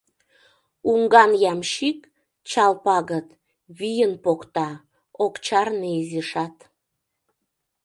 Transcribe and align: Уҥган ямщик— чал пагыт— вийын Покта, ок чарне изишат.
Уҥган 0.91 1.31
ямщик— 1.51 1.99
чал 2.49 2.73
пагыт— 2.85 3.27
вийын 3.77 4.13
Покта, 4.23 4.69
ок 5.25 5.33
чарне 5.45 5.89
изишат. 6.01 6.55